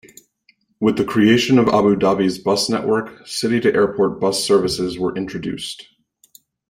[0.79, 5.85] With the creation of Abu Dhabi's bus network, city-to-airport bus services were introduced.